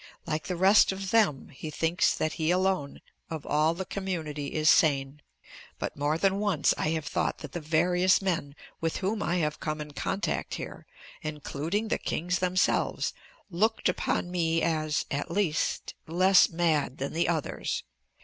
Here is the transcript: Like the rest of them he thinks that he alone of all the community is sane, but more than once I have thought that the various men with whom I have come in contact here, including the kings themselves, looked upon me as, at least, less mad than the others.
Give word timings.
Like 0.25 0.47
the 0.47 0.55
rest 0.55 0.91
of 0.91 1.11
them 1.11 1.49
he 1.49 1.69
thinks 1.69 2.15
that 2.15 2.33
he 2.33 2.49
alone 2.49 3.01
of 3.29 3.45
all 3.45 3.75
the 3.75 3.85
community 3.85 4.47
is 4.55 4.67
sane, 4.67 5.21
but 5.77 5.95
more 5.95 6.17
than 6.17 6.39
once 6.39 6.73
I 6.75 6.87
have 6.89 7.05
thought 7.05 7.37
that 7.37 7.51
the 7.51 7.59
various 7.61 8.19
men 8.19 8.55
with 8.79 8.97
whom 8.97 9.21
I 9.21 9.35
have 9.35 9.59
come 9.59 9.79
in 9.79 9.91
contact 9.93 10.55
here, 10.55 10.87
including 11.21 11.89
the 11.89 11.99
kings 11.99 12.39
themselves, 12.39 13.13
looked 13.51 13.87
upon 13.87 14.31
me 14.31 14.63
as, 14.63 15.05
at 15.11 15.29
least, 15.29 15.93
less 16.07 16.49
mad 16.49 16.97
than 16.97 17.13
the 17.13 17.27
others. 17.29 17.83